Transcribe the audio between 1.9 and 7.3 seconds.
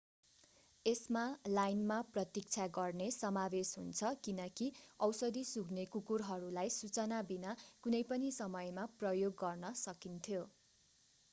प्रतीक्षा गर्ने समावेश हुन्छ किनकि औषधि-सुँघ्ने कुकुरहरूलाई सूचना